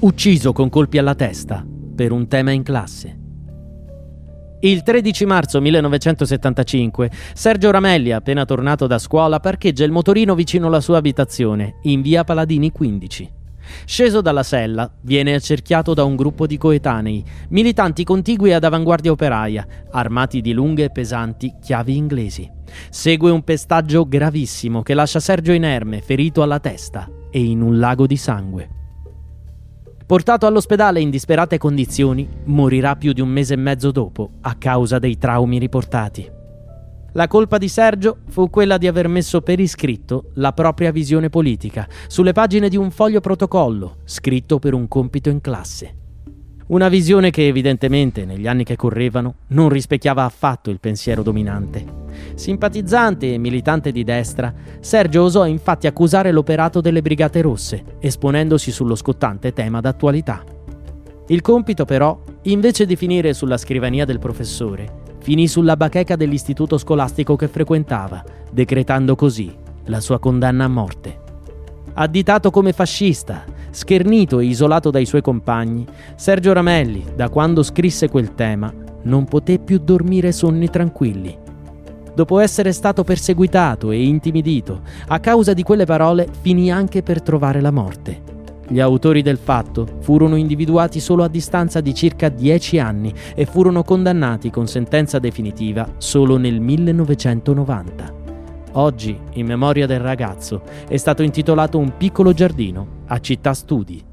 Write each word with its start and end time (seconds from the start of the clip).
ucciso 0.00 0.52
con 0.52 0.70
colpi 0.70 0.96
alla 0.96 1.14
testa 1.14 1.62
per 1.94 2.10
un 2.10 2.26
tema 2.26 2.52
in 2.52 2.62
classe. 2.62 3.18
Il 4.60 4.82
13 4.82 5.26
marzo 5.26 5.60
1975 5.60 7.10
Sergio 7.34 7.70
Ramelli, 7.70 8.12
appena 8.12 8.46
tornato 8.46 8.86
da 8.86 8.98
scuola, 8.98 9.40
parcheggia 9.40 9.84
il 9.84 9.90
motorino 9.90 10.34
vicino 10.34 10.68
alla 10.68 10.80
sua 10.80 10.96
abitazione, 10.96 11.76
in 11.82 12.00
via 12.00 12.24
Paladini 12.24 12.70
15. 12.70 13.32
Sceso 13.84 14.22
dalla 14.22 14.42
sella, 14.42 14.90
viene 15.02 15.34
accerchiato 15.34 15.92
da 15.92 16.04
un 16.04 16.16
gruppo 16.16 16.46
di 16.46 16.56
coetanei, 16.56 17.22
militanti 17.50 18.02
contigui 18.02 18.54
ad 18.54 18.64
avanguardia 18.64 19.12
operaia, 19.12 19.66
armati 19.90 20.40
di 20.40 20.52
lunghe 20.52 20.84
e 20.84 20.90
pesanti 20.90 21.54
chiavi 21.60 21.94
inglesi. 21.94 22.50
Segue 22.88 23.30
un 23.30 23.42
pestaggio 23.42 24.08
gravissimo 24.08 24.82
che 24.82 24.94
lascia 24.94 25.20
Sergio 25.20 25.52
inerme, 25.52 26.00
ferito 26.00 26.42
alla 26.42 26.58
testa 26.58 27.06
e 27.30 27.42
in 27.42 27.60
un 27.60 27.78
lago 27.78 28.06
di 28.06 28.16
sangue. 28.16 28.79
Portato 30.10 30.44
all'ospedale 30.44 31.00
in 31.00 31.08
disperate 31.08 31.56
condizioni, 31.56 32.28
morirà 32.46 32.96
più 32.96 33.12
di 33.12 33.20
un 33.20 33.28
mese 33.28 33.54
e 33.54 33.56
mezzo 33.56 33.92
dopo 33.92 34.30
a 34.40 34.56
causa 34.56 34.98
dei 34.98 35.16
traumi 35.16 35.56
riportati. 35.60 36.28
La 37.12 37.28
colpa 37.28 37.58
di 37.58 37.68
Sergio 37.68 38.16
fu 38.26 38.50
quella 38.50 38.76
di 38.76 38.88
aver 38.88 39.06
messo 39.06 39.40
per 39.40 39.60
iscritto 39.60 40.30
la 40.34 40.50
propria 40.50 40.90
visione 40.90 41.28
politica 41.28 41.86
sulle 42.08 42.32
pagine 42.32 42.68
di 42.68 42.76
un 42.76 42.90
foglio 42.90 43.20
protocollo 43.20 43.98
scritto 44.02 44.58
per 44.58 44.74
un 44.74 44.88
compito 44.88 45.28
in 45.28 45.40
classe. 45.40 45.94
Una 46.66 46.88
visione 46.88 47.30
che 47.30 47.46
evidentemente 47.46 48.24
negli 48.24 48.48
anni 48.48 48.64
che 48.64 48.74
correvano 48.74 49.34
non 49.50 49.68
rispecchiava 49.68 50.24
affatto 50.24 50.70
il 50.70 50.80
pensiero 50.80 51.22
dominante. 51.22 51.99
Simpatizzante 52.34 53.34
e 53.34 53.38
militante 53.38 53.92
di 53.92 54.04
destra, 54.04 54.52
Sergio 54.80 55.24
osò 55.24 55.46
infatti 55.46 55.86
accusare 55.86 56.32
l'operato 56.32 56.80
delle 56.80 57.02
Brigate 57.02 57.40
Rosse, 57.40 57.84
esponendosi 58.00 58.70
sullo 58.70 58.94
scottante 58.94 59.52
tema 59.52 59.80
d'attualità. 59.80 60.42
Il 61.28 61.42
compito 61.42 61.84
però, 61.84 62.20
invece 62.42 62.86
di 62.86 62.96
finire 62.96 63.34
sulla 63.34 63.56
scrivania 63.56 64.04
del 64.04 64.18
professore, 64.18 64.98
finì 65.20 65.46
sulla 65.46 65.76
bacheca 65.76 66.16
dell'istituto 66.16 66.76
scolastico 66.78 67.36
che 67.36 67.48
frequentava, 67.48 68.24
decretando 68.50 69.14
così 69.14 69.54
la 69.84 70.00
sua 70.00 70.18
condanna 70.18 70.64
a 70.64 70.68
morte. 70.68 71.20
Additato 71.94 72.50
come 72.50 72.72
fascista, 72.72 73.44
schernito 73.70 74.38
e 74.38 74.46
isolato 74.46 74.90
dai 74.90 75.06
suoi 75.06 75.22
compagni, 75.22 75.86
Sergio 76.16 76.52
Ramelli, 76.52 77.04
da 77.14 77.28
quando 77.28 77.62
scrisse 77.62 78.08
quel 78.08 78.34
tema, 78.34 78.72
non 79.02 79.24
poté 79.24 79.58
più 79.58 79.78
dormire 79.78 80.32
sonni 80.32 80.68
tranquilli. 80.68 81.39
Dopo 82.20 82.38
essere 82.38 82.72
stato 82.72 83.02
perseguitato 83.02 83.90
e 83.90 84.04
intimidito, 84.04 84.82
a 85.06 85.20
causa 85.20 85.54
di 85.54 85.62
quelle 85.62 85.86
parole 85.86 86.28
finì 86.42 86.70
anche 86.70 87.02
per 87.02 87.22
trovare 87.22 87.62
la 87.62 87.70
morte. 87.70 88.20
Gli 88.68 88.78
autori 88.78 89.22
del 89.22 89.38
fatto 89.38 89.88
furono 90.00 90.36
individuati 90.36 91.00
solo 91.00 91.24
a 91.24 91.28
distanza 91.28 91.80
di 91.80 91.94
circa 91.94 92.28
dieci 92.28 92.78
anni 92.78 93.10
e 93.34 93.46
furono 93.46 93.82
condannati 93.84 94.50
con 94.50 94.66
sentenza 94.66 95.18
definitiva 95.18 95.94
solo 95.96 96.36
nel 96.36 96.60
1990. 96.60 98.14
Oggi, 98.72 99.18
in 99.32 99.46
memoria 99.46 99.86
del 99.86 100.00
ragazzo, 100.00 100.60
è 100.86 100.98
stato 100.98 101.22
intitolato 101.22 101.78
un 101.78 101.96
piccolo 101.96 102.34
giardino 102.34 103.04
a 103.06 103.18
Città 103.18 103.54
Studi. 103.54 104.09